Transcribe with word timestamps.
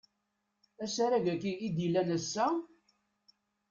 Asarag-agi 0.83 1.53
i 1.65 1.67
d-yellan 1.75 2.09
ass-a? 2.17 2.47